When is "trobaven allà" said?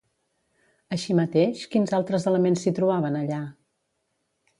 2.81-3.39